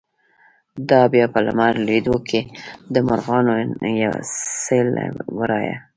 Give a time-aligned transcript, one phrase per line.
[0.89, 2.41] “دا به بیا په لمر لویدو کی،
[2.93, 3.53] د مرغانو
[4.63, 5.03] سیل له
[5.37, 5.77] ورایه